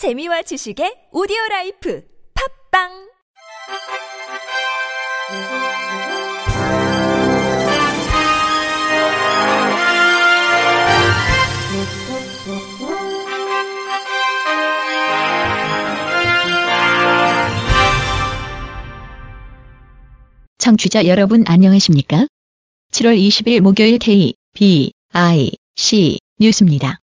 [0.00, 2.02] 재미와 지식의 오디오 라이프
[2.32, 2.88] 팝빵
[20.56, 22.26] 청취자 여러분 안녕하십니까?
[22.90, 27.00] 7월 20일 목요일 K, B, I, C 뉴스입니다.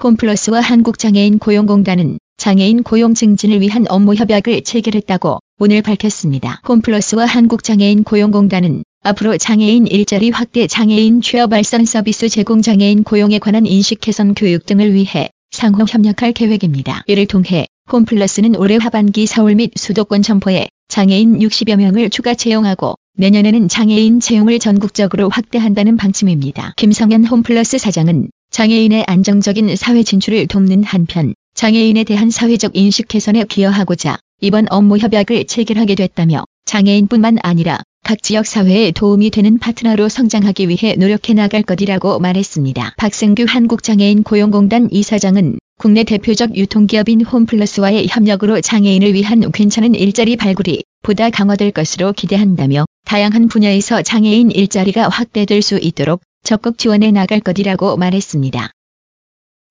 [0.00, 6.60] 홈플러스와 한국장애인 고용공단은 장애인 고용 증진을 위한 업무 협약을 체결했다고 오늘 밝혔습니다.
[6.68, 13.66] 홈플러스와 한국장애인 고용공단은 앞으로 장애인 일자리 확대 장애인 취업 발산 서비스 제공 장애인 고용에 관한
[13.66, 17.02] 인식 개선 교육 등을 위해 상호 협력할 계획입니다.
[17.08, 23.66] 이를 통해 홈플러스는 올해 하반기 서울 및 수도권 점포에 장애인 60여 명을 추가 채용하고 내년에는
[23.66, 26.74] 장애인 채용을 전국적으로 확대한다는 방침입니다.
[26.76, 34.18] 김성현 홈플러스 사장은 장애인의 안정적인 사회 진출을 돕는 한편 장애인에 대한 사회적 인식 개선에 기여하고자
[34.40, 40.94] 이번 업무 협약을 체결하게 됐다며 장애인뿐만 아니라 각 지역 사회에 도움이 되는 파트너로 성장하기 위해
[40.96, 42.94] 노력해 나갈 것이라고 말했습니다.
[42.96, 51.30] 박승규 한국장애인 고용공단 이사장은 국내 대표적 유통기업인 홈플러스와의 협력으로 장애인을 위한 괜찮은 일자리 발굴이 보다
[51.30, 58.70] 강화될 것으로 기대한다며 다양한 분야에서 장애인 일자리가 확대될 수 있도록 적극 지원해 나갈 것이라고 말했습니다.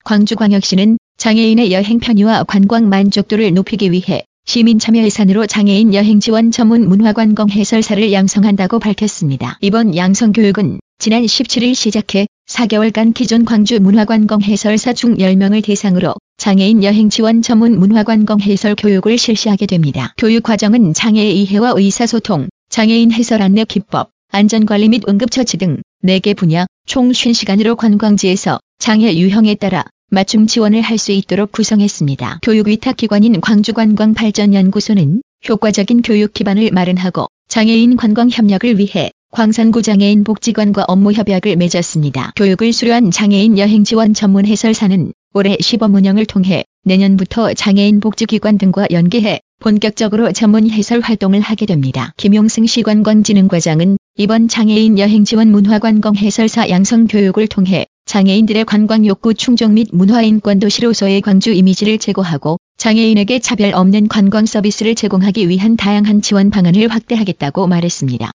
[0.03, 6.87] 광주광역시는 장애인의 여행 편의와 관광 만족도를 높이기 위해 시민 참여 예산으로 장애인 여행 지원 전문
[6.87, 9.57] 문화관광 해설사를 양성한다고 밝혔습니다.
[9.59, 16.83] 이번 양성 교육은 지난 17일 시작해 4개월간 기존 광주 문화관광 해설사 중 10명을 대상으로 장애인
[16.85, 20.13] 여행 지원 전문 문화관광 해설 교육을 실시하게 됩니다.
[20.17, 26.65] 교육 과정은 장애 이해와 의사소통, 장애인 해설 안내 기법, 안전관리 및 응급처치 등 4개 분야
[26.85, 32.39] 총 50시간으로 관광지에서 장애 유형에 따라 맞춤 지원을 할 수 있도록 구성했습니다.
[32.41, 41.57] 교육위탁기관인 광주관광발전연구소는 효과적인 교육 기반을 마련하고 장애인 관광 협력을 위해 광산구 장애인 복지관과 업무 협약을
[41.57, 42.31] 맺었습니다.
[42.37, 48.87] 교육을 수료한 장애인 여행 지원 전문 해설사는 올해 시범 운영을 통해 내년부터 장애인 복지기관 등과
[48.91, 52.13] 연계해 본격적으로 전문 해설 활동을 하게 됩니다.
[52.15, 59.71] 김용승 시관광진흥과장은 이번 장애인 여행 지원 문화관광 해설사 양성 교육을 통해 장애인들의 관광 욕구 충족
[59.71, 66.49] 및 문화인권 도시로서의 광주 이미지를 제고하고 장애인에게 차별 없는 관광 서비스를 제공하기 위한 다양한 지원
[66.49, 68.31] 방안을 확대하겠다고 말했습니다.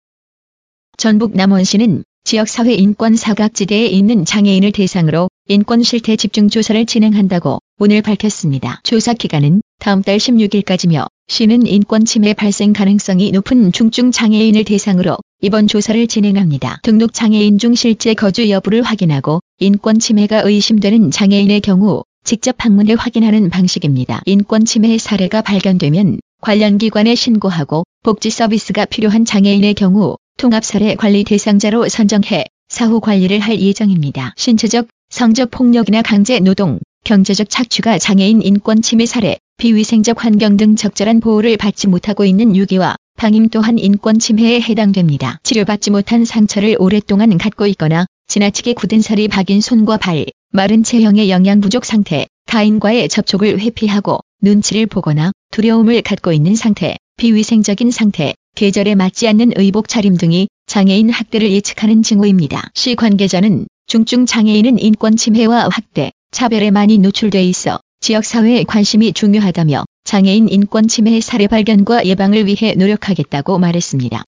[0.97, 8.81] 전북 남원시는 지역사회 인권 사각지대에 있는 장애인을 대상으로 인권 실태 집중 조사를 진행한다고 오늘 밝혔습니다.
[8.84, 15.67] 조사 기간은 다음 달 16일까지며 시는 인권 침해 발생 가능성이 높은 중증 장애인을 대상으로 이번
[15.67, 16.81] 조사를 진행합니다.
[16.83, 23.50] 등록 장애인 중 실제 거주 여부를 확인하고 인권 침해가 의심되는 장애인의 경우 직접 방문해 확인하는
[23.50, 24.22] 방식입니다.
[24.25, 31.23] 인권 침해 사례가 발견되면 관련 기관에 신고하고 복지 서비스가 필요한 장애인의 경우 통합 사례 관리
[31.23, 34.33] 대상자로 선정해 사후 관리를 할 예정입니다.
[34.35, 41.21] 신체적, 성적 폭력이나 강제 노동, 경제적 착취가 장애인 인권 침해 사례, 비위생적 환경 등 적절한
[41.21, 45.41] 보호를 받지 못하고 있는 유기와 방임 또한 인권 침해에 해당됩니다.
[45.44, 51.59] 치료받지 못한 상처를 오랫동안 갖고 있거나 지나치게 굳은 살이 박인 손과 발, 마른 체형의 영양
[51.59, 59.28] 부족 상태, 타인과의 접촉을 회피하고 눈치를 보거나 두려움을 갖고 있는 상태, 비위생적인 상태, 계절에 맞지
[59.28, 62.69] 않는 의복 차림 등이 장애인 학대를 예측하는 징후입니다.
[62.74, 70.50] 시 관계자는 중증 장애인은 인권 침해와 학대, 차별에 많이 노출돼 있어 지역사회의 관심이 중요하다며 장애인
[70.50, 74.24] 인권 침해 사례 발견과 예방을 위해 노력하겠다고 말했습니다.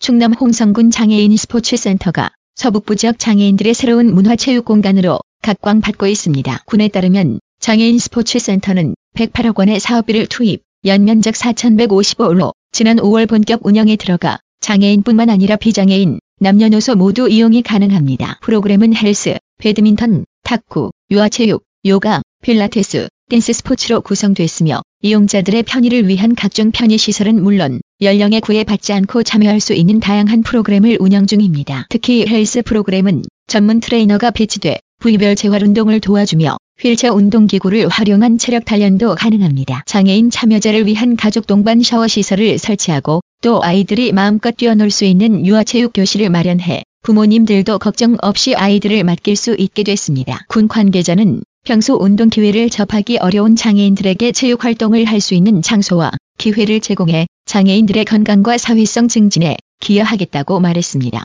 [0.00, 6.64] 충남 홍성군 장애인 스포츠센터가 서북부 지역 장애인들의 새로운 문화체육 공간으로 각광받고 있습니다.
[6.66, 14.40] 군에 따르면 장애인 스포츠센터는 108억 원의 사업비를 투입, 연면적 4,155로 지난 5월 본격 운영에 들어가
[14.58, 18.40] 장애인뿐만 아니라 비장애인, 남녀노소 모두 이용이 가능합니다.
[18.42, 26.98] 프로그램은 헬스, 배드민턴, 탁구, 유아체육, 요가, 필라테스, 댄스 스포츠로 구성됐으며 이용자들의 편의를 위한 각종 편의
[26.98, 31.86] 시설은 물론 연령에 구애받지 않고 참여할 수 있는 다양한 프로그램을 운영 중입니다.
[31.88, 39.14] 특히 헬스 프로그램은 전문 트레이너가 배치돼 부위별 재활 운동을 도와주며 휠체어 운동기구를 활용한 체력 단련도
[39.14, 39.82] 가능합니다.
[39.86, 45.92] 장애인 참여자를 위한 가족 동반 샤워 시설을 설치하고 또 아이들이 마음껏 뛰어놀 수 있는 유아체육
[45.94, 50.44] 교실을 마련해 부모님들도 걱정 없이 아이들을 맡길 수 있게 됐습니다.
[50.48, 56.80] 군 관계자는 평소 운동 기회를 접하기 어려운 장애인들에게 체육 활동을 할 수 있는 장소와 기회를
[56.80, 61.22] 제공해 장애인들의 건강과 사회성 증진에 기여하겠다고 말했습니다.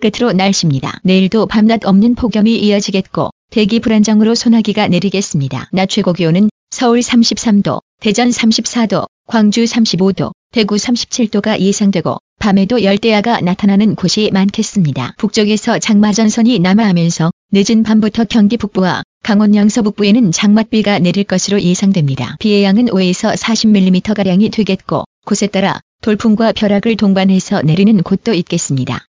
[0.00, 1.00] 끝으로 날씨입니다.
[1.02, 5.68] 내일도 밤낮 없는 폭염이 이어지겠고 대기 불안정으로 소나기가 내리겠습니다.
[5.72, 13.96] 낮 최고 기온은 서울 33도, 대전 34도, 광주 35도, 대구 37도가 예상되고 밤에도 열대야가 나타나는
[13.96, 15.14] 곳이 많겠습니다.
[15.18, 22.36] 북쪽에서 장마전선이 남하하면서 늦은 밤부터 경기 북부와 강원 영서 북부에는 장맛비가 내릴 것으로 예상됩니다.
[22.40, 29.06] 비의 양은 5에서 40mm가량이 되겠고 곳에 따라 돌풍과 벼락을 동반해서 내리는 곳도 있겠습니다.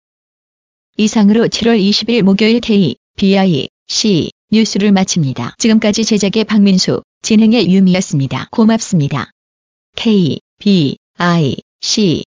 [0.99, 5.55] 이상으로 7월 20일 목요일 K, BI, C 뉴스를 마칩니다.
[5.57, 8.49] 지금까지 제작의 박민수, 진행의 유미였습니다.
[8.51, 9.31] 고맙습니다.
[9.97, 12.25] K, B, I, C